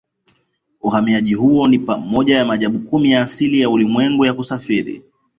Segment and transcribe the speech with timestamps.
[0.81, 5.03] Uhamiaji huo ni moja ya maajabu kumi ya asili ya ulimwengu ya kusafiri